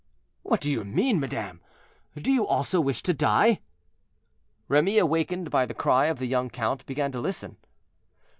[0.41, 1.61] "What do you mean, madame?
[2.19, 3.59] do you also wish to die?"
[4.67, 7.57] Remy, awakened by the cry of the young count, began to listen.